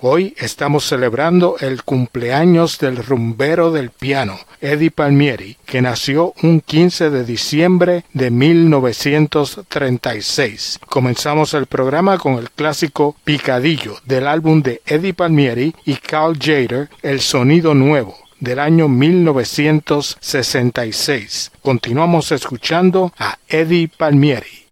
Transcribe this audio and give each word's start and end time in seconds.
Hoy 0.00 0.36
estamos 0.38 0.84
celebrando 0.84 1.56
el 1.58 1.82
cumpleaños 1.82 2.78
del 2.78 2.98
rumbero 2.98 3.72
del 3.72 3.90
piano, 3.90 4.38
Eddie 4.60 4.92
Palmieri, 4.92 5.56
que 5.66 5.82
nació 5.82 6.34
un 6.40 6.60
15 6.60 7.10
de 7.10 7.24
diciembre 7.24 8.04
de 8.12 8.30
1936. 8.30 10.78
Comenzamos 10.88 11.52
el 11.54 11.66
programa 11.66 12.16
con 12.18 12.34
el 12.34 12.48
clásico 12.52 13.16
Picadillo 13.24 13.96
del 14.04 14.28
álbum 14.28 14.62
de 14.62 14.82
Eddie 14.86 15.14
Palmieri 15.14 15.74
y 15.84 15.96
Carl 15.96 16.38
Jader, 16.38 16.88
El 17.02 17.20
Sonido 17.20 17.74
Nuevo 17.74 18.14
del 18.38 18.60
año 18.60 18.88
1966. 18.88 21.50
Continuamos 21.60 22.30
escuchando 22.30 23.12
a 23.18 23.36
Eddie 23.48 23.88
Palmieri. 23.88 24.67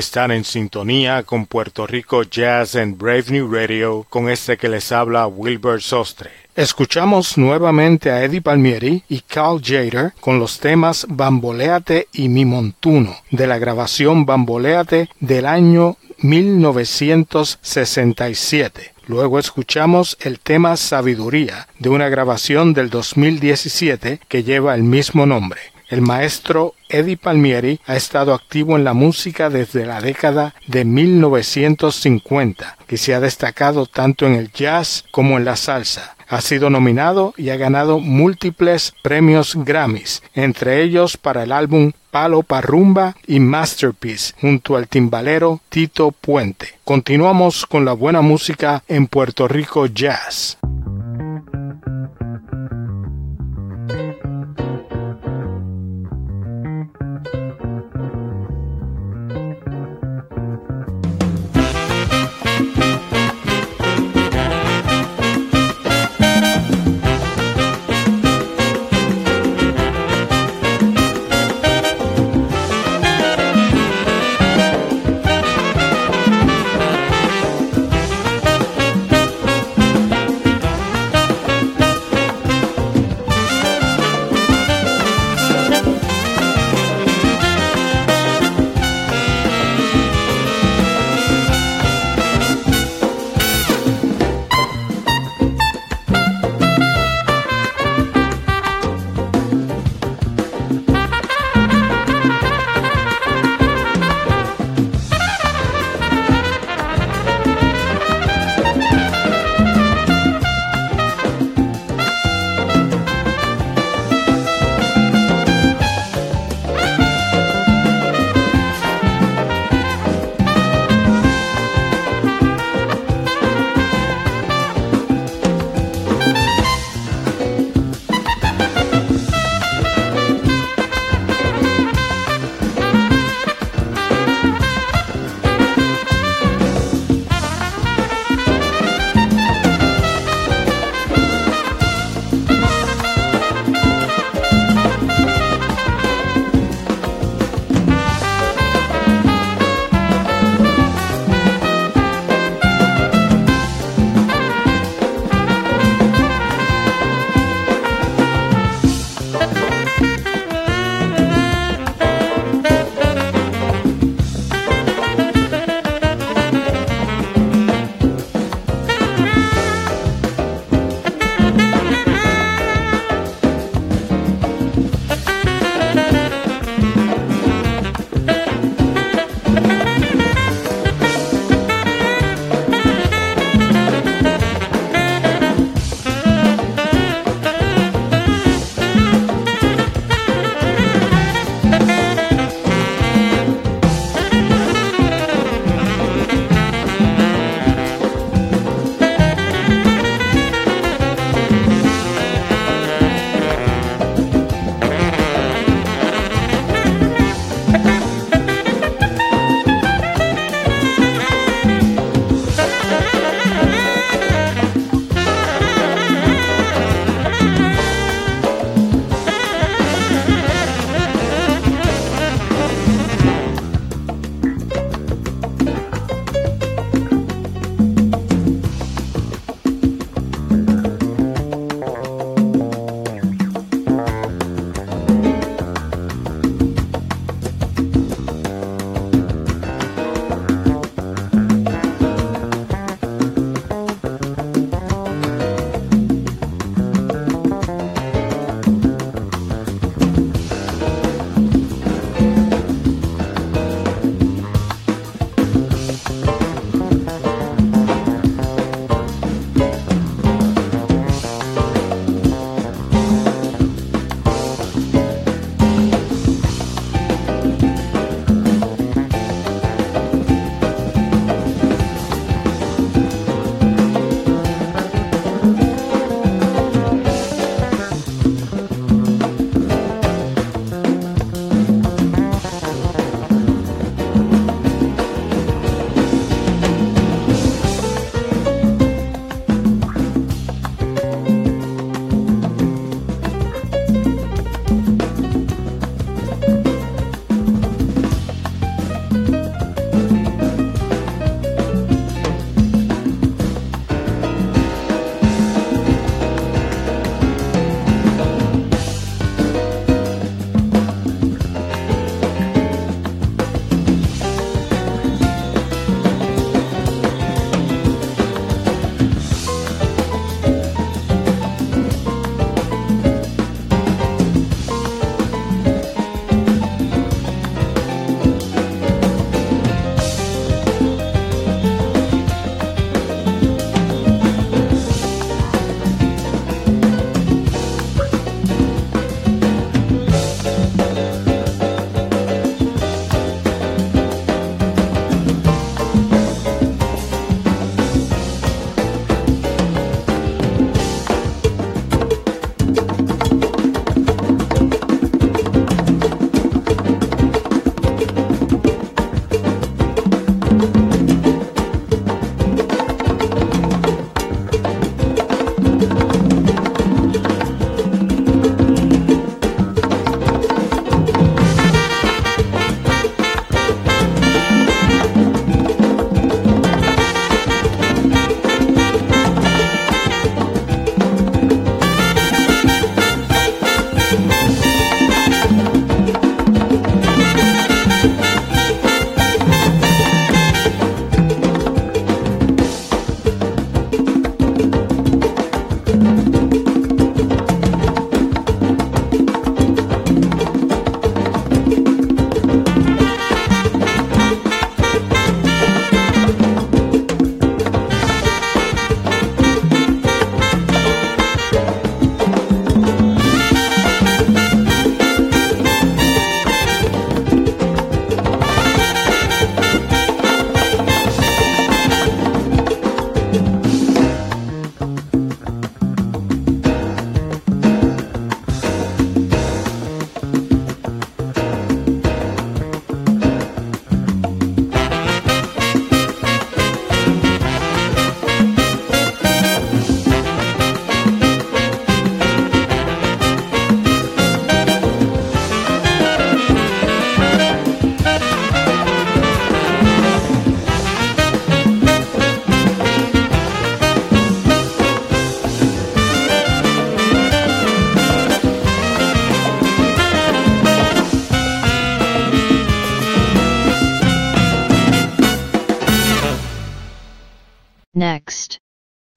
Están 0.00 0.30
en 0.30 0.44
sintonía 0.44 1.22
con 1.24 1.44
Puerto 1.44 1.86
Rico 1.86 2.22
Jazz 2.22 2.74
and 2.74 2.96
Brave 2.96 3.24
New 3.28 3.52
Radio 3.52 4.06
con 4.08 4.30
este 4.30 4.56
que 4.56 4.70
les 4.70 4.92
habla 4.92 5.26
Wilbur 5.26 5.82
Sostre. 5.82 6.30
Escuchamos 6.56 7.36
nuevamente 7.36 8.10
a 8.10 8.24
Eddie 8.24 8.40
Palmieri 8.40 9.04
y 9.10 9.20
Carl 9.20 9.60
Jader 9.62 10.14
con 10.18 10.38
los 10.38 10.58
temas 10.58 11.04
Bamboleate 11.06 12.08
y 12.14 12.30
Mi 12.30 12.46
Montuno 12.46 13.14
de 13.30 13.46
la 13.46 13.58
grabación 13.58 14.24
Bamboleate 14.24 15.10
del 15.20 15.44
año 15.44 15.98
1967. 16.22 18.94
Luego 19.06 19.38
escuchamos 19.38 20.16
el 20.22 20.40
tema 20.40 20.78
Sabiduría 20.78 21.68
de 21.78 21.90
una 21.90 22.08
grabación 22.08 22.72
del 22.72 22.88
2017 22.88 24.18
que 24.26 24.44
lleva 24.44 24.74
el 24.74 24.82
mismo 24.82 25.26
nombre. 25.26 25.60
El 25.90 26.02
maestro 26.02 26.76
Eddie 26.88 27.16
Palmieri 27.16 27.80
ha 27.84 27.96
estado 27.96 28.32
activo 28.32 28.76
en 28.76 28.84
la 28.84 28.94
música 28.94 29.50
desde 29.50 29.84
la 29.86 30.00
década 30.00 30.54
de 30.68 30.84
1950, 30.84 32.76
que 32.86 32.96
se 32.96 33.12
ha 33.12 33.18
destacado 33.18 33.86
tanto 33.86 34.24
en 34.24 34.34
el 34.34 34.52
jazz 34.52 35.04
como 35.10 35.36
en 35.36 35.44
la 35.44 35.56
salsa. 35.56 36.14
Ha 36.28 36.40
sido 36.42 36.70
nominado 36.70 37.34
y 37.36 37.50
ha 37.50 37.56
ganado 37.56 37.98
múltiples 37.98 38.94
premios 39.02 39.56
Grammys, 39.56 40.22
entre 40.32 40.80
ellos 40.80 41.16
para 41.16 41.42
el 41.42 41.50
álbum 41.50 41.90
Palo 42.12 42.44
Parrumba 42.44 43.16
y 43.26 43.40
Masterpiece, 43.40 44.34
junto 44.40 44.76
al 44.76 44.86
timbalero 44.86 45.60
Tito 45.70 46.12
Puente. 46.12 46.78
Continuamos 46.84 47.66
con 47.66 47.84
la 47.84 47.94
buena 47.94 48.20
música 48.20 48.84
en 48.86 49.08
Puerto 49.08 49.48
Rico 49.48 49.86
Jazz. 49.86 50.59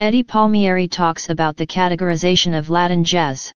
Eddie 0.03 0.23
Palmieri 0.23 0.89
talks 0.89 1.29
about 1.29 1.55
the 1.55 1.65
categorization 1.65 2.59
of 2.59 2.69
Latin 2.69 3.05
jazz. 3.05 3.53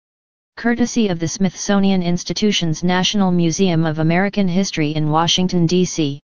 Courtesy 0.56 1.10
of 1.10 1.20
the 1.20 1.28
Smithsonian 1.28 2.02
Institution's 2.02 2.86
National 2.86 3.32
Museum 3.32 3.86
of 3.86 4.00
American 4.00 4.48
History 4.48 4.92
in 4.96 5.10
Washington, 5.10 5.66
D.C. 5.66 6.22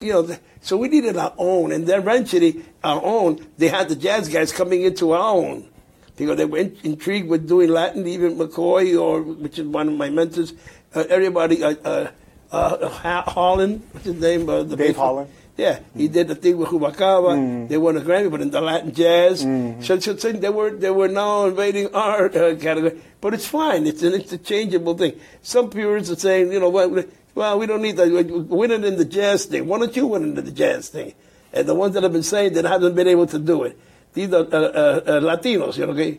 You 0.00 0.12
know, 0.12 0.36
so 0.60 0.76
we 0.76 0.88
needed 0.88 1.16
our 1.16 1.32
own, 1.38 1.70
and 1.70 1.86
then 1.86 2.00
eventually 2.00 2.64
our 2.82 3.00
own, 3.00 3.46
they 3.56 3.68
had 3.68 3.88
the 3.88 3.94
jazz 3.94 4.28
guys 4.28 4.50
coming 4.50 4.82
into 4.82 5.12
our 5.12 5.36
own 5.36 5.68
because 6.16 6.36
they 6.36 6.46
were 6.46 6.58
in, 6.58 6.76
intrigued 6.82 7.28
with 7.28 7.46
doing 7.46 7.70
Latin. 7.70 8.08
Even 8.08 8.36
McCoy, 8.36 9.00
or 9.00 9.22
which 9.22 9.60
is 9.60 9.68
one 9.68 9.86
of 9.86 9.94
my 9.94 10.10
mentors, 10.10 10.52
uh, 10.96 11.04
everybody, 11.08 11.62
uh, 11.62 11.76
uh, 11.84 12.10
uh 12.50 13.22
Holland, 13.22 13.86
what's 13.92 14.06
his 14.06 14.20
name? 14.20 14.48
Uh, 14.48 14.64
the 14.64 14.74
Dave 14.74 14.96
Holland. 14.96 15.30
Yeah, 15.56 15.78
he 15.96 16.08
did 16.08 16.26
the 16.26 16.34
thing 16.34 16.56
with 16.56 16.70
Rubalcaba. 16.70 17.36
Mm. 17.36 17.68
They 17.68 17.78
won 17.78 17.96
a 17.96 18.00
Grammy, 18.00 18.28
but 18.28 18.40
in 18.40 18.50
the 18.50 18.60
Latin 18.60 18.92
jazz, 18.92 19.44
mm. 19.44 19.84
so, 19.84 20.00
so, 20.00 20.16
so 20.16 20.32
they 20.32 20.48
were 20.48 20.70
they 20.70 20.90
were 20.90 21.06
now 21.06 21.46
invading 21.46 21.94
our 21.94 22.26
uh, 22.26 22.56
category. 22.56 23.00
But 23.20 23.34
it's 23.34 23.46
fine; 23.46 23.86
it's 23.86 24.02
an 24.02 24.14
interchangeable 24.14 24.98
thing. 24.98 25.20
Some 25.42 25.70
purists 25.70 26.10
are 26.10 26.16
saying, 26.16 26.52
you 26.52 26.58
know, 26.58 26.70
well, 26.70 27.04
well 27.36 27.58
we 27.58 27.66
don't 27.66 27.82
need 27.82 27.96
that. 27.98 28.10
Win 28.48 28.72
it 28.72 28.84
in 28.84 28.96
the 28.96 29.04
jazz 29.04 29.44
thing. 29.44 29.68
Why 29.68 29.78
don't 29.78 29.94
you 29.94 30.08
win 30.08 30.22
it 30.24 30.38
in 30.38 30.44
the 30.44 30.50
jazz 30.50 30.88
thing? 30.88 31.14
And 31.52 31.68
the 31.68 31.74
ones 31.74 31.94
that 31.94 32.02
have 32.02 32.12
been 32.12 32.24
saying 32.24 32.54
that 32.54 32.64
haven't 32.64 32.96
been 32.96 33.06
able 33.06 33.28
to 33.28 33.38
do 33.38 33.62
it, 33.62 33.78
these 34.12 34.32
are 34.32 34.42
uh, 34.42 34.58
uh, 34.58 35.00
uh 35.06 35.20
Latinos, 35.20 35.78
you 35.78 35.86
know, 35.86 35.92
okay, 35.92 36.18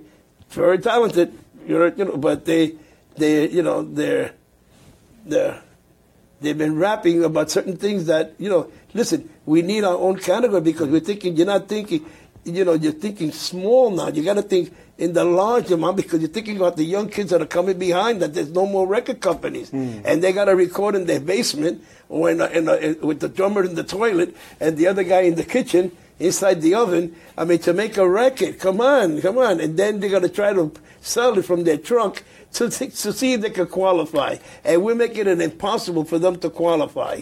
very 0.50 0.78
talented, 0.78 1.38
you 1.68 1.78
know, 1.78 1.94
you 1.96 2.06
know, 2.06 2.16
but 2.16 2.46
they, 2.46 2.76
they, 3.18 3.50
you 3.50 3.62
know, 3.62 3.84
they're, 3.84 4.32
they're, 5.26 5.62
they've 6.40 6.58
been 6.58 6.78
rapping 6.78 7.26
about 7.26 7.52
certain 7.52 7.76
things 7.76 8.06
that, 8.06 8.36
you 8.38 8.50
know, 8.50 8.72
listen, 8.96 9.30
we 9.46 9.62
need 9.62 9.84
our 9.84 9.98
own 9.98 10.18
category 10.18 10.62
because 10.62 10.88
we're 10.88 11.02
thinking, 11.02 11.36
you're 11.36 11.46
not 11.46 11.68
thinking, 11.68 12.04
you 12.46 12.64
know, 12.64 12.74
you're 12.74 12.94
thinking 12.94 13.32
small 13.32 13.92
now. 13.92 14.08
You 14.08 14.24
got 14.24 14.36
to 14.36 14.42
think 14.42 14.74
in 14.98 15.14
the 15.14 15.26
large 15.26 15.70
amount 15.72 15.98
because 15.98 16.22
you're 16.22 16.30
thinking 16.30 16.56
about 16.56 16.78
the 16.78 16.86
young 16.86 17.10
kids 17.10 17.32
that 17.32 17.42
are 17.42 17.46
coming 17.48 17.78
behind 17.78 18.22
that 18.22 18.34
there's 18.34 18.52
no 18.52 18.66
more 18.66 18.88
record 18.88 19.20
companies 19.20 19.70
mm. 19.70 20.02
and 20.06 20.24
they 20.24 20.32
got 20.32 20.46
to 20.46 20.56
record 20.56 20.96
in 20.96 21.06
their 21.06 21.20
basement 21.20 21.84
or 22.08 22.32
in 22.32 22.40
a, 22.40 22.46
in 22.48 22.70
a, 22.70 22.94
with 23.06 23.20
the 23.20 23.28
drummer 23.28 23.64
in 23.64 23.76
the 23.76 23.84
toilet 23.84 24.36
and 24.62 24.78
the 24.78 24.88
other 24.88 25.04
guy 25.04 25.22
in 25.22 25.36
the 25.36 25.44
kitchen 25.44 25.92
inside 26.18 26.62
the 26.62 26.74
oven. 26.74 27.14
I 27.38 27.44
mean, 27.44 27.60
to 27.60 27.74
make 27.74 27.98
a 27.98 28.08
record, 28.08 28.60
come 28.60 28.80
on, 28.80 29.22
come 29.22 29.38
on. 29.38 29.60
And 29.60 29.76
then 29.76 30.00
they're 30.00 30.10
going 30.10 30.24
to 30.24 30.30
try 30.30 30.54
to 30.54 30.72
sell 31.02 31.38
it 31.38 31.44
from 31.44 31.66
their 31.66 31.78
trunk 31.78 32.24
to, 32.54 32.70
to 32.70 33.14
see 33.14 33.34
if 33.34 33.42
they 33.42 33.50
can 33.50 33.68
qualify. 33.68 34.38
And 34.64 34.82
we're 34.84 34.96
making 34.96 35.28
it 35.28 35.42
impossible 35.42 36.06
for 36.06 36.18
them 36.18 36.38
to 36.40 36.50
qualify. 36.50 37.22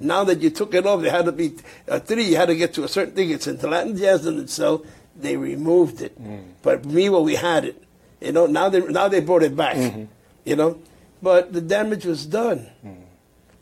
Now 0.00 0.24
that 0.24 0.40
you 0.40 0.50
took 0.50 0.74
it 0.74 0.86
off, 0.86 1.02
they 1.02 1.10
had 1.10 1.26
to 1.26 1.32
be 1.32 1.56
uh, 1.86 2.00
three. 2.00 2.24
You 2.24 2.36
had 2.36 2.46
to 2.46 2.56
get 2.56 2.74
to 2.74 2.84
a 2.84 2.88
certain 2.88 3.14
thing. 3.14 3.30
It's 3.30 3.46
into 3.46 3.68
Latin 3.68 3.96
jazz 3.96 4.26
and 4.26 4.40
itself. 4.40 4.82
They 5.14 5.36
removed 5.36 6.00
it, 6.00 6.20
mm. 6.20 6.52
but 6.62 6.86
meanwhile 6.86 7.24
we 7.24 7.34
had 7.34 7.66
it. 7.66 7.84
You 8.20 8.32
know, 8.32 8.46
now 8.46 8.68
they 8.68 8.80
now 8.80 9.08
they 9.08 9.20
brought 9.20 9.42
it 9.42 9.54
back. 9.54 9.76
Mm-hmm. 9.76 10.04
You 10.44 10.56
know, 10.56 10.78
but 11.22 11.52
the 11.52 11.60
damage 11.60 12.06
was 12.06 12.24
done. 12.24 12.66
Mm. 12.84 13.02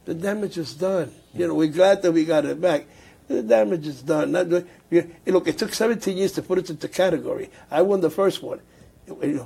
The 0.05 0.15
damage 0.15 0.57
was 0.57 0.75
done. 0.75 1.13
You 1.35 1.49
know, 1.49 1.55
we're 1.55 1.69
glad 1.69 2.03
that 2.03 2.13
we 2.13 2.25
got 2.25 2.45
it 2.45 2.61
back. 2.61 2.87
The 3.29 3.43
damage 3.43 3.87
is 3.87 4.01
done. 4.03 4.33
Not, 4.33 4.49
you, 4.91 5.11
look, 5.27 5.47
it 5.47 5.59
took 5.59 5.75
17 5.75 6.17
years 6.17 6.33
to 6.33 6.43
put 6.43 6.59
it 6.59 6.71
into 6.71 6.89
category. 6.89 7.51
I 7.71 7.83
won 7.83 8.01
the 8.01 8.11
first 8.11 8.43
one. 8.43 8.61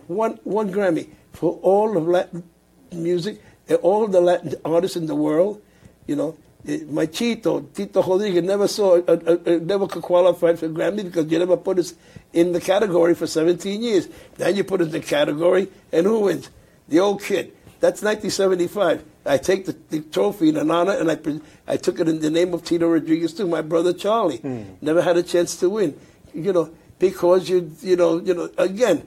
One, 0.06 0.38
one 0.44 0.72
Grammy 0.72 1.08
for 1.32 1.58
all 1.62 1.96
of 1.96 2.06
Latin 2.06 2.44
music, 2.92 3.42
all 3.82 4.06
the 4.06 4.20
Latin 4.20 4.54
artists 4.64 4.96
in 4.96 5.06
the 5.06 5.14
world. 5.14 5.60
You 6.06 6.16
know, 6.16 6.36
my 6.64 7.06
Chito, 7.06 7.72
Tito 7.74 8.02
Rodriguez, 8.02 8.44
never 8.44 8.68
saw, 8.68 8.98
uh, 8.98 9.18
uh, 9.26 9.36
uh, 9.46 9.58
never 9.62 9.88
could 9.88 10.02
qualify 10.02 10.54
for 10.54 10.68
Grammy 10.68 11.04
because 11.04 11.30
you 11.30 11.38
never 11.38 11.56
put 11.56 11.78
us 11.78 11.94
in 12.32 12.52
the 12.52 12.60
category 12.60 13.14
for 13.14 13.26
17 13.26 13.82
years. 13.82 14.08
Then 14.36 14.56
you 14.56 14.62
put 14.62 14.80
us 14.80 14.86
in 14.86 14.92
the 14.92 15.00
category, 15.00 15.68
and 15.90 16.06
who 16.06 16.20
wins? 16.20 16.50
The 16.88 17.00
old 17.00 17.22
kid. 17.22 17.52
That's 17.80 18.00
1975. 18.00 19.04
I 19.26 19.38
take 19.38 19.66
the, 19.66 19.76
the 19.90 20.00
trophy 20.00 20.50
in 20.50 20.56
an 20.56 20.70
honor, 20.70 20.92
and 20.92 21.10
I, 21.10 21.72
I 21.72 21.76
took 21.76 21.98
it 21.98 22.08
in 22.08 22.20
the 22.20 22.30
name 22.30 22.54
of 22.54 22.64
Tito 22.64 22.88
Rodriguez 22.88 23.32
to 23.34 23.46
my 23.46 23.60
brother 23.60 23.92
Charlie. 23.92 24.38
Mm. 24.38 24.76
Never 24.80 25.02
had 25.02 25.16
a 25.16 25.22
chance 25.22 25.56
to 25.56 25.68
win, 25.68 25.98
you 26.32 26.52
know, 26.52 26.72
because 27.00 27.48
you, 27.48 27.72
you 27.80 27.96
know, 27.96 28.20
you 28.20 28.34
know, 28.34 28.50
again, 28.56 29.02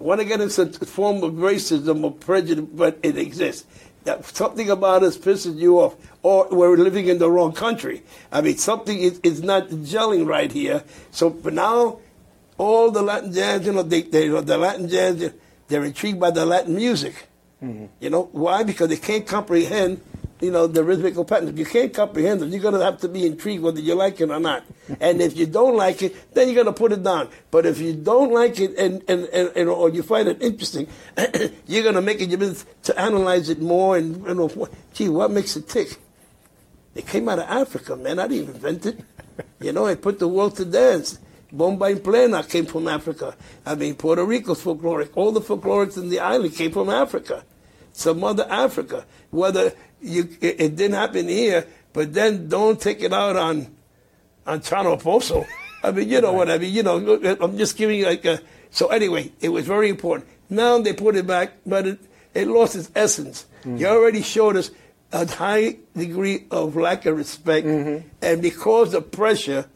want 0.00 0.20
to 0.20 0.24
get 0.24 0.40
into 0.40 0.62
a 0.62 0.86
form 0.86 1.22
of 1.22 1.34
racism 1.34 2.02
or 2.02 2.12
prejudice, 2.12 2.64
but 2.72 2.98
it 3.02 3.16
exists. 3.18 3.66
That 4.04 4.24
something 4.24 4.70
about 4.70 5.02
us 5.02 5.18
pisses 5.18 5.58
you 5.58 5.78
off, 5.78 5.94
or 6.22 6.48
we're 6.50 6.76
living 6.76 7.08
in 7.08 7.18
the 7.18 7.30
wrong 7.30 7.52
country. 7.52 8.02
I 8.32 8.40
mean, 8.40 8.56
something 8.56 8.98
is, 8.98 9.20
is 9.22 9.42
not 9.42 9.68
gelling 9.68 10.26
right 10.26 10.50
here. 10.50 10.84
So, 11.10 11.28
but 11.28 11.52
now, 11.52 11.98
all 12.56 12.90
the 12.90 13.02
Latin 13.02 13.32
jazz, 13.32 13.66
you 13.66 13.72
know, 13.72 13.82
they, 13.82 14.02
they, 14.02 14.28
the 14.28 14.58
Latin 14.58 14.88
jazz, 14.88 15.32
they're 15.68 15.84
intrigued 15.84 16.18
by 16.18 16.30
the 16.30 16.46
Latin 16.46 16.76
music. 16.76 17.26
Mm-hmm. 17.62 17.86
You 18.00 18.10
know 18.10 18.28
why? 18.32 18.62
Because 18.62 18.88
they 18.88 18.96
can't 18.96 19.26
comprehend, 19.26 20.00
you 20.40 20.50
know, 20.50 20.66
the 20.66 20.82
rhythmical 20.82 21.24
pattern. 21.24 21.48
If 21.48 21.58
you 21.58 21.66
can't 21.66 21.92
comprehend 21.92 22.40
them, 22.40 22.50
you're 22.50 22.60
going 22.60 22.74
to 22.74 22.84
have 22.84 22.98
to 23.00 23.08
be 23.08 23.26
intrigued 23.26 23.62
whether 23.62 23.80
you 23.80 23.94
like 23.94 24.20
it 24.20 24.30
or 24.30 24.40
not. 24.40 24.64
and 25.00 25.20
if 25.20 25.36
you 25.36 25.46
don't 25.46 25.76
like 25.76 26.02
it, 26.02 26.34
then 26.34 26.48
you're 26.48 26.54
going 26.54 26.66
to 26.66 26.72
put 26.72 26.92
it 26.92 27.02
down. 27.02 27.28
But 27.50 27.66
if 27.66 27.78
you 27.78 27.94
don't 27.94 28.32
like 28.32 28.58
it 28.58 28.76
and 28.78 29.02
and, 29.08 29.24
and, 29.26 29.52
and 29.54 29.68
or 29.68 29.90
you 29.90 30.02
find 30.02 30.28
it 30.28 30.42
interesting, 30.42 30.88
you're 31.66 31.82
going 31.82 31.94
to 31.94 32.02
make 32.02 32.20
it 32.20 32.28
your 32.30 32.38
business 32.38 32.64
to 32.84 32.98
analyze 32.98 33.48
it 33.48 33.60
more 33.60 33.96
and 33.96 34.26
you 34.26 34.34
know, 34.34 34.68
gee, 34.94 35.08
what 35.08 35.30
makes 35.30 35.56
it 35.56 35.68
tick? 35.68 35.98
It 36.94 37.06
came 37.06 37.28
out 37.28 37.38
of 37.38 37.48
Africa, 37.48 37.96
man. 37.96 38.18
I 38.18 38.26
didn't 38.26 38.54
invent 38.54 38.86
it. 38.86 39.00
You 39.60 39.72
know, 39.72 39.86
I 39.86 39.94
put 39.94 40.18
the 40.18 40.28
world 40.28 40.56
to 40.56 40.64
dance. 40.64 41.18
Bomba 41.52 41.86
en 41.86 42.00
Plena 42.00 42.42
came 42.42 42.66
from 42.66 42.88
Africa. 42.88 43.36
I 43.66 43.74
mean, 43.74 43.94
Puerto 43.94 44.24
Rico's 44.24 44.62
folkloric. 44.62 45.10
All 45.14 45.32
the 45.32 45.40
folklorics 45.40 45.96
in 45.96 46.08
the 46.08 46.20
island 46.20 46.54
came 46.54 46.70
from 46.70 46.88
Africa. 46.88 47.44
Some 47.92 48.22
other 48.22 48.46
Africa. 48.48 49.04
Whether 49.30 49.72
you, 50.02 50.28
it, 50.40 50.60
it, 50.60 50.76
didn't 50.76 50.94
happen 50.94 51.28
here, 51.28 51.66
but 51.92 52.12
then 52.14 52.48
don't 52.48 52.80
take 52.80 53.02
it 53.02 53.12
out 53.12 53.36
on 53.36 53.74
on 54.46 54.60
Chano 54.60 55.00
Pozo. 55.00 55.46
I 55.82 55.90
mean, 55.92 56.08
you 56.08 56.20
know 56.20 56.32
what 56.32 56.50
I 56.50 56.58
mean. 56.58 56.72
You 56.72 56.82
know, 56.82 57.36
I'm 57.40 57.56
just 57.56 57.76
giving 57.76 57.98
you 57.98 58.06
like 58.06 58.24
a. 58.24 58.40
So 58.70 58.88
anyway, 58.88 59.32
it 59.40 59.48
was 59.48 59.66
very 59.66 59.88
important. 59.88 60.28
Now 60.48 60.78
they 60.78 60.92
put 60.92 61.16
it 61.16 61.26
back, 61.26 61.52
but 61.66 61.86
it, 61.86 61.98
it 62.34 62.48
lost 62.48 62.76
its 62.76 62.90
essence. 62.94 63.46
Mm-hmm. 63.60 63.76
You 63.78 63.86
already 63.88 64.22
showed 64.22 64.56
us 64.56 64.70
a 65.12 65.26
high 65.26 65.76
degree 65.96 66.46
of 66.50 66.76
lack 66.76 67.06
of 67.06 67.16
respect, 67.16 67.66
mm-hmm. 67.66 68.08
and 68.22 68.42
because 68.42 68.94
of 68.94 69.10
pressure 69.10 69.66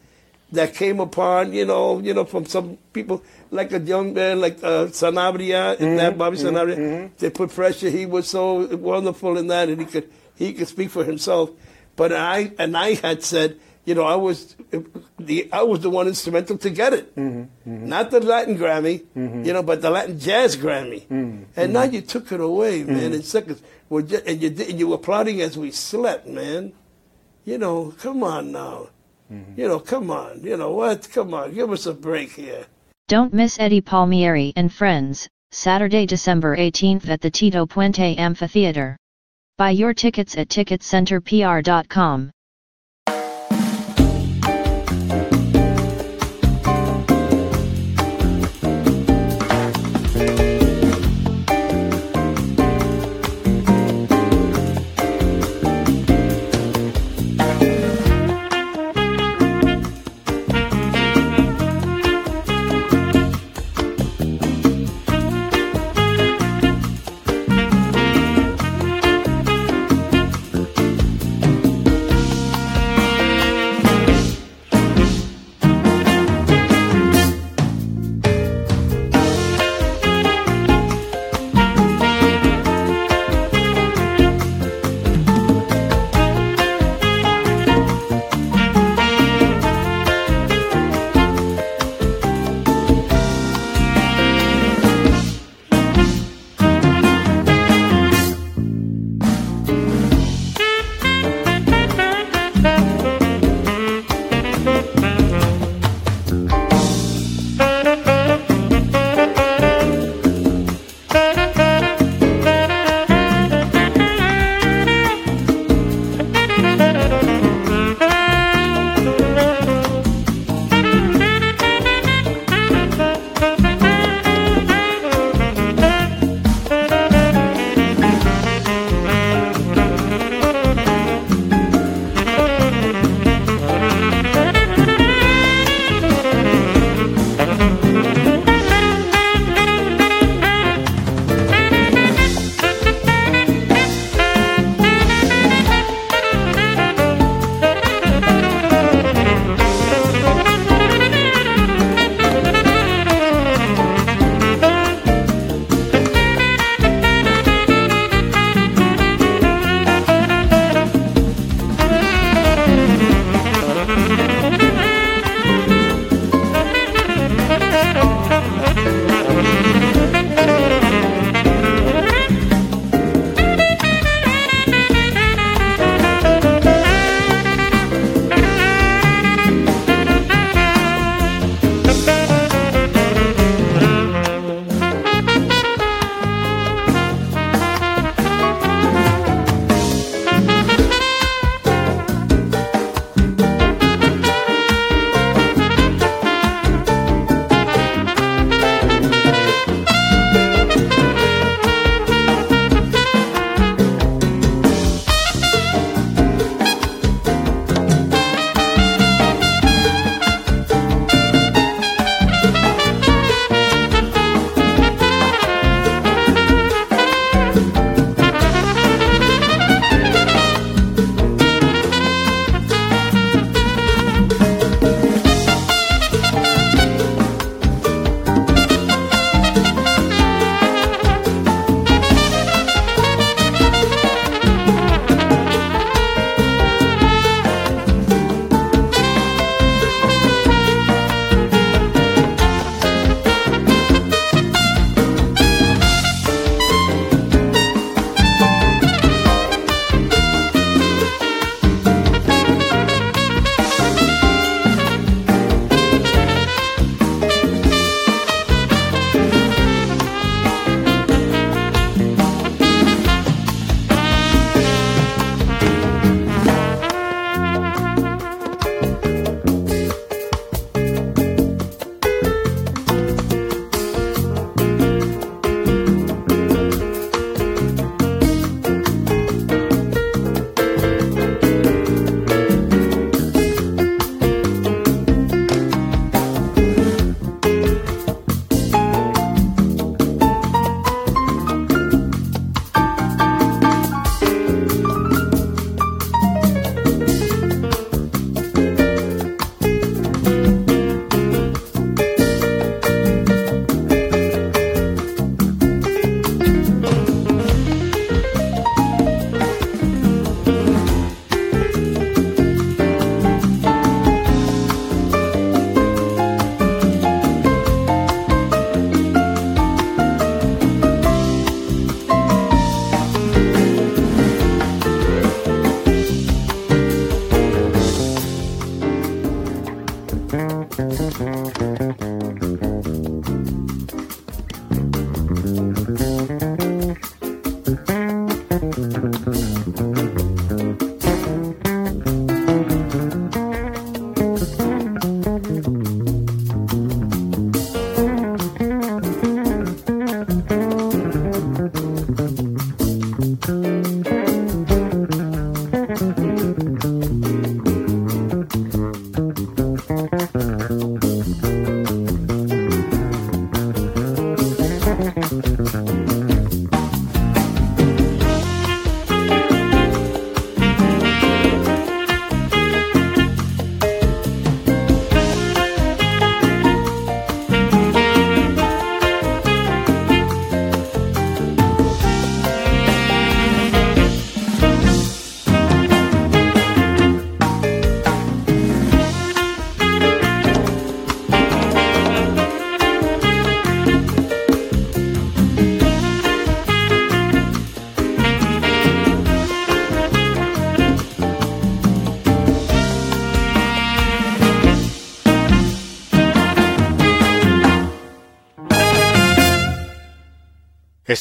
that 0.55 0.73
came 0.73 0.99
upon, 0.99 1.53
you 1.53 1.65
know, 1.65 1.99
you 1.99 2.13
know, 2.13 2.25
from 2.25 2.45
some 2.45 2.77
people 2.93 3.23
like 3.51 3.71
a 3.71 3.79
young 3.79 4.13
man 4.13 4.41
like 4.41 4.57
uh, 4.63 4.87
Sanabria 4.87 5.71
and 5.71 5.79
mm-hmm, 5.79 5.97
that 5.97 6.17
Bobby 6.17 6.37
mm-hmm, 6.37 6.47
Sanabria. 6.47 6.77
Mm-hmm. 6.77 7.13
They 7.17 7.29
put 7.29 7.51
pressure. 7.51 7.89
He 7.89 8.05
was 8.05 8.27
so 8.27 8.75
wonderful 8.75 9.37
in 9.37 9.47
that, 9.47 9.69
and 9.69 9.79
he 9.79 9.85
could 9.85 10.11
he 10.35 10.53
could 10.53 10.67
speak 10.67 10.89
for 10.89 11.03
himself. 11.03 11.51
But 11.95 12.11
I 12.11 12.51
and 12.59 12.75
I 12.75 12.95
had 12.95 13.23
said, 13.23 13.59
you 13.85 13.95
know, 13.95 14.03
I 14.03 14.15
was 14.15 14.55
the 15.19 15.49
I 15.53 15.63
was 15.63 15.81
the 15.81 15.89
one 15.89 16.07
instrumental 16.07 16.57
to 16.57 16.69
get 16.69 16.93
it, 16.93 17.15
mm-hmm, 17.15 17.41
mm-hmm. 17.69 17.87
not 17.87 18.11
the 18.11 18.19
Latin 18.19 18.57
Grammy, 18.57 19.05
you 19.15 19.53
know, 19.53 19.63
but 19.63 19.81
the 19.81 19.89
Latin 19.89 20.19
Jazz 20.19 20.57
Grammy. 20.57 21.05
And 21.55 21.73
now 21.73 21.83
you 21.83 22.01
took 22.01 22.31
it 22.31 22.39
away, 22.39 22.83
man, 22.83 23.13
in 23.13 23.23
seconds. 23.23 23.61
and 23.89 24.41
you 24.41 24.49
and 24.49 24.79
you 24.79 24.87
were 24.87 24.95
applauding 24.95 25.41
as 25.41 25.57
we 25.57 25.71
slept, 25.71 26.27
man. 26.27 26.73
You 27.45 27.59
know, 27.59 27.93
come 27.99 28.23
on 28.23 28.51
now. 28.51 28.89
Mm-hmm. 29.31 29.59
You 29.59 29.67
know, 29.67 29.79
come 29.79 30.11
on. 30.11 30.41
You 30.43 30.57
know 30.57 30.71
what? 30.71 31.09
Come 31.11 31.33
on. 31.33 31.53
Give 31.53 31.71
us 31.71 31.85
a 31.85 31.93
break 31.93 32.31
here. 32.31 32.65
Don't 33.07 33.33
miss 33.33 33.59
Eddie 33.59 33.81
Palmieri 33.81 34.53
and 34.55 34.71
Friends, 34.71 35.27
Saturday, 35.51 36.05
December 36.05 36.57
18th 36.57 37.07
at 37.07 37.21
the 37.21 37.29
Tito 37.29 37.65
Puente 37.65 38.17
Amphitheater. 38.17 38.97
Buy 39.57 39.71
your 39.71 39.93
tickets 39.93 40.37
at 40.37 40.49
ticketcenterpr.com. 40.49 42.31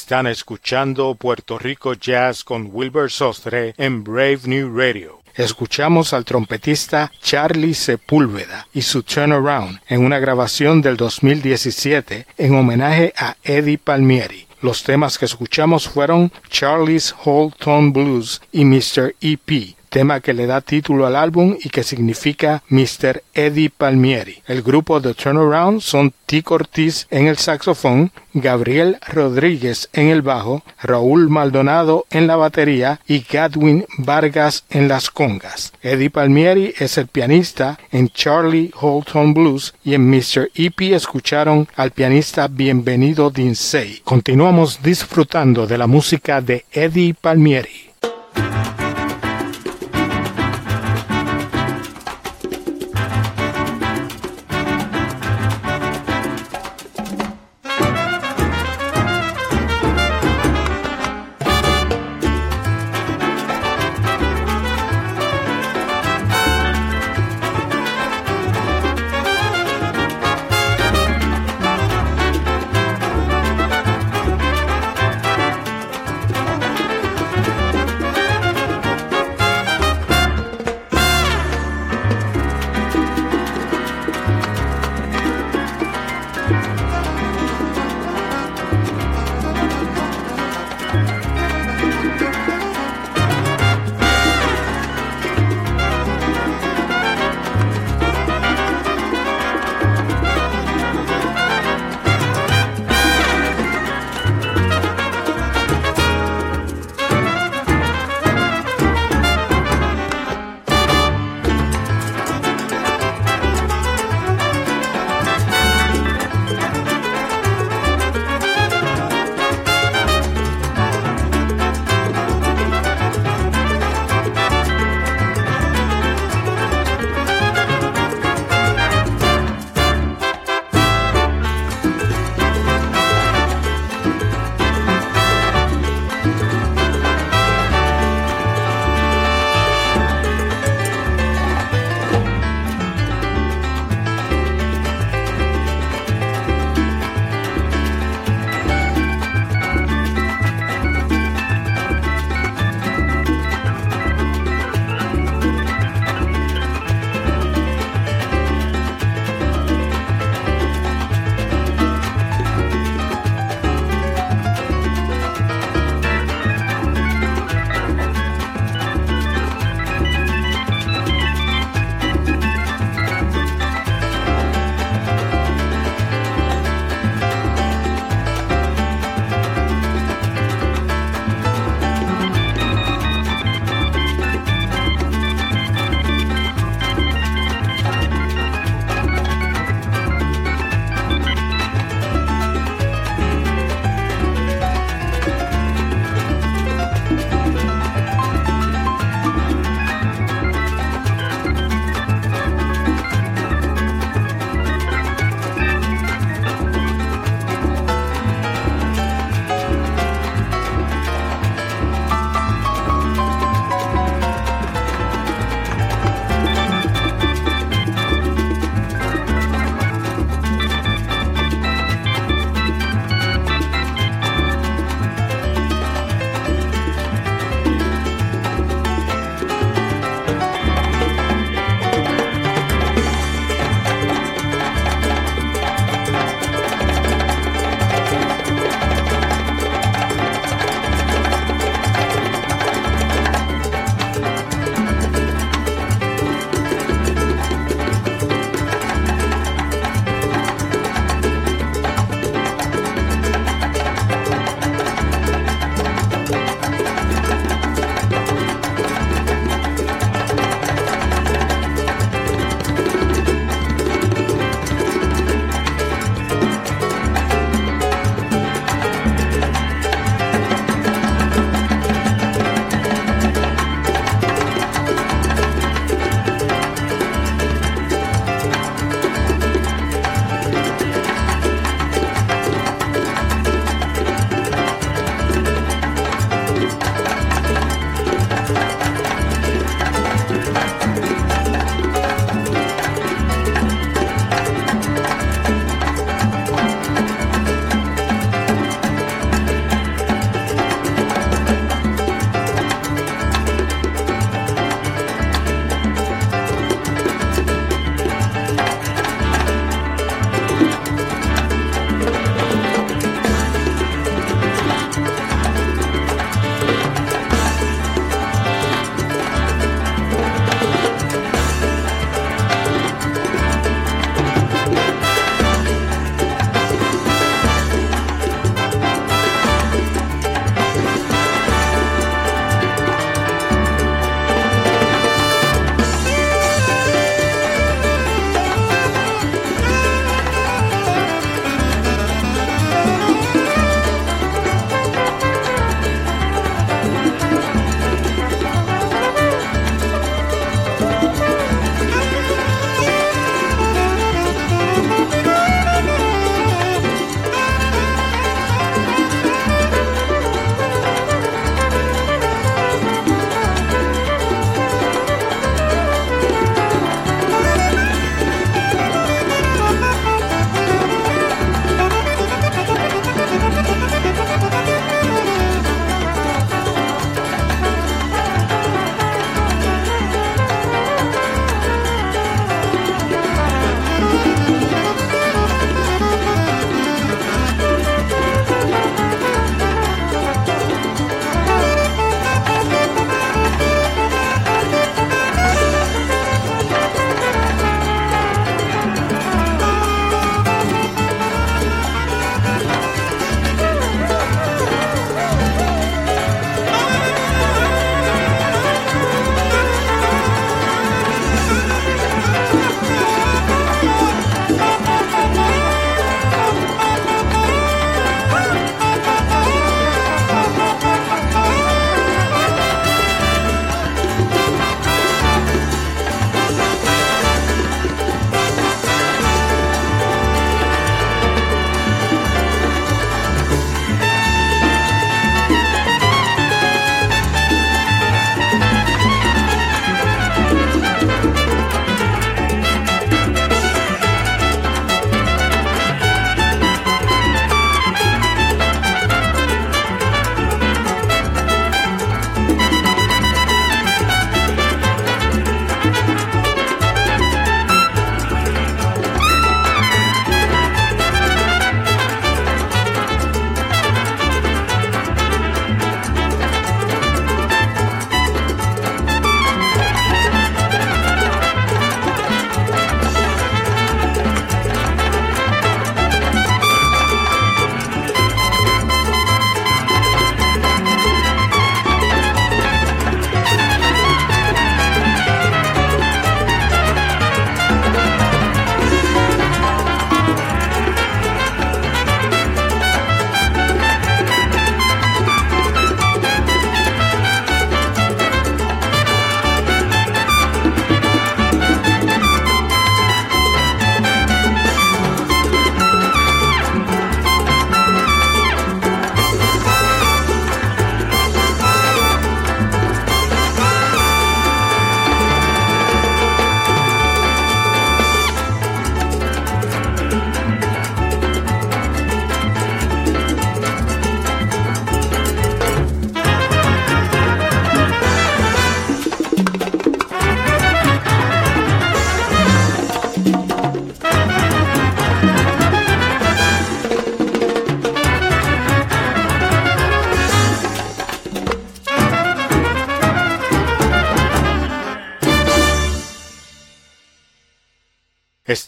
Están 0.04 0.26
escuchando 0.26 1.14
Puerto 1.14 1.58
Rico 1.58 1.94
Jazz 1.94 2.44
con 2.44 2.68
Wilbur 2.70 3.10
Sostre 3.10 3.72
en 3.78 4.04
Brave 4.04 4.40
New 4.44 4.78
Radio. 4.78 5.22
Escuchamos 5.34 6.12
al 6.12 6.26
trompetista 6.26 7.10
Charlie 7.22 7.72
Sepúlveda 7.72 8.68
y 8.74 8.82
su 8.82 9.02
Turnaround 9.02 9.80
en 9.88 10.04
una 10.04 10.18
grabación 10.18 10.82
del 10.82 10.98
2017 10.98 12.26
en 12.36 12.54
homenaje 12.54 13.14
a 13.16 13.36
Eddie 13.42 13.78
Palmieri. 13.78 14.46
Los 14.60 14.82
temas 14.82 15.16
que 15.16 15.24
escuchamos 15.24 15.88
fueron 15.88 16.30
Charlie's 16.50 17.14
Whole 17.24 17.54
Tone 17.58 17.90
Blues 17.90 18.42
y 18.52 18.66
Mr. 18.66 19.14
EP, 19.22 19.73
tema 19.94 20.18
que 20.18 20.34
le 20.34 20.46
da 20.46 20.60
título 20.60 21.06
al 21.06 21.14
álbum 21.14 21.56
y 21.62 21.68
que 21.68 21.84
significa 21.84 22.64
Mr. 22.68 23.22
Eddie 23.32 23.70
Palmieri. 23.70 24.42
El 24.48 24.60
grupo 24.62 24.98
de 24.98 25.14
Turnaround 25.14 25.80
son 25.82 26.12
Tico 26.26 26.56
Ortiz 26.56 27.06
en 27.10 27.28
el 27.28 27.36
saxofón, 27.36 28.10
Gabriel 28.32 28.98
Rodríguez 29.06 29.88
en 29.92 30.08
el 30.08 30.22
bajo, 30.22 30.64
Raúl 30.82 31.28
Maldonado 31.28 32.06
en 32.10 32.26
la 32.26 32.34
batería 32.34 32.98
y 33.06 33.20
Gadwin 33.20 33.86
Vargas 33.96 34.64
en 34.68 34.88
las 34.88 35.10
congas. 35.10 35.72
Eddie 35.80 36.10
Palmieri 36.10 36.74
es 36.76 36.98
el 36.98 37.06
pianista 37.06 37.78
en 37.92 38.08
Charlie 38.08 38.72
Holton 38.74 39.32
Blues 39.32 39.74
y 39.84 39.94
en 39.94 40.10
Mr. 40.10 40.50
EP 40.56 40.92
escucharon 40.92 41.68
al 41.76 41.92
pianista 41.92 42.48
Bienvenido 42.48 43.30
Dinsey. 43.30 44.00
Continuamos 44.02 44.82
disfrutando 44.82 45.68
de 45.68 45.78
la 45.78 45.86
música 45.86 46.40
de 46.40 46.64
Eddie 46.72 47.14
Palmieri. 47.14 47.93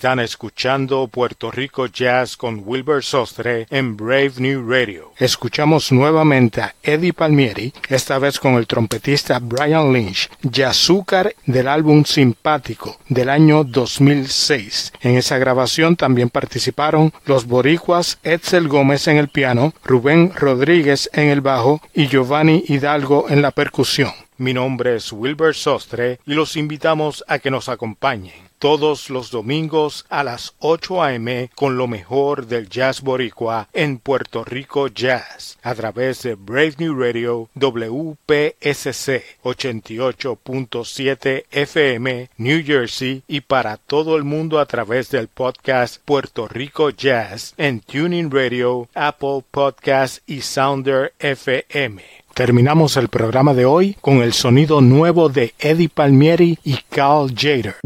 Están 0.06 0.20
escuchando 0.20 1.08
Puerto 1.08 1.50
Rico 1.50 1.86
Jazz 1.86 2.36
con 2.36 2.62
Wilbur 2.64 3.02
Sostre 3.02 3.66
en 3.70 3.96
Brave 3.96 4.34
New 4.38 4.70
Radio. 4.70 5.10
Escuchamos 5.18 5.90
nuevamente 5.90 6.60
a 6.60 6.76
Eddie 6.80 7.12
Palmieri, 7.12 7.72
esta 7.88 8.20
vez 8.20 8.38
con 8.38 8.54
el 8.54 8.68
trompetista 8.68 9.40
Brian 9.40 9.92
Lynch, 9.92 10.30
Yazúcar 10.42 11.34
del 11.44 11.66
álbum 11.66 12.04
Simpático 12.04 13.00
del 13.08 13.28
año 13.28 13.64
2006. 13.64 14.92
En 15.00 15.16
esa 15.16 15.38
grabación 15.38 15.96
también 15.96 16.30
participaron 16.30 17.12
los 17.24 17.44
boricuas 17.44 18.20
Edsel 18.22 18.68
Gómez 18.68 19.08
en 19.08 19.16
el 19.16 19.26
piano, 19.26 19.74
Rubén 19.82 20.32
Rodríguez 20.36 21.10
en 21.14 21.30
el 21.30 21.40
bajo 21.40 21.82
y 21.92 22.06
Giovanni 22.06 22.62
Hidalgo 22.68 23.26
en 23.28 23.42
la 23.42 23.50
percusión. 23.50 24.12
Mi 24.38 24.54
nombre 24.54 24.94
es 24.94 25.10
Wilbur 25.12 25.54
Sostre 25.56 26.20
y 26.26 26.34
los 26.34 26.56
invitamos 26.56 27.24
a 27.26 27.40
que 27.40 27.50
nos 27.50 27.68
acompañen 27.68 28.45
todos 28.58 29.10
los 29.10 29.30
domingos 29.30 30.06
a 30.08 30.24
las 30.24 30.54
8 30.60 31.02
a.m. 31.02 31.50
con 31.54 31.76
lo 31.76 31.86
mejor 31.86 32.46
del 32.46 32.68
jazz 32.68 33.02
boricua 33.02 33.68
en 33.72 33.98
Puerto 33.98 34.44
Rico 34.44 34.88
Jazz 34.88 35.58
a 35.62 35.74
través 35.74 36.22
de 36.22 36.34
Brave 36.34 36.74
New 36.78 36.98
Radio 36.98 37.48
WPSC 37.54 39.22
88.7 39.42 41.44
FM 41.50 42.30
New 42.36 42.64
Jersey 42.64 43.22
y 43.28 43.40
para 43.40 43.76
todo 43.76 44.16
el 44.16 44.24
mundo 44.24 44.58
a 44.58 44.66
través 44.66 45.10
del 45.10 45.28
podcast 45.28 46.00
Puerto 46.04 46.48
Rico 46.48 46.90
Jazz 46.90 47.54
en 47.56 47.80
Tuning 47.80 48.30
Radio, 48.30 48.88
Apple 48.94 49.44
Podcast 49.50 50.18
y 50.26 50.40
Sounder 50.40 51.12
FM. 51.18 52.02
Terminamos 52.34 52.98
el 52.98 53.08
programa 53.08 53.54
de 53.54 53.64
hoy 53.64 53.96
con 54.00 54.18
el 54.18 54.34
sonido 54.34 54.82
nuevo 54.82 55.30
de 55.30 55.54
Eddie 55.58 55.88
Palmieri 55.88 56.58
y 56.64 56.76
Carl 56.90 57.32
Jader. 57.34 57.76